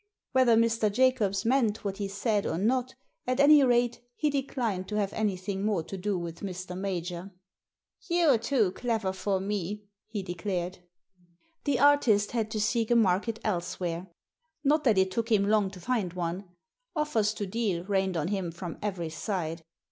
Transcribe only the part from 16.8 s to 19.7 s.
offers to deal rained on him from every side.